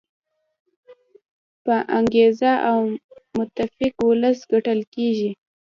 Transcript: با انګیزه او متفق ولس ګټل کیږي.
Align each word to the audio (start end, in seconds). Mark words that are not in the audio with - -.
با 1.65 1.77
انګیزه 1.97 2.51
او 2.69 2.79
متفق 3.37 3.93
ولس 4.09 4.39
ګټل 4.51 4.79
کیږي. 4.93 5.31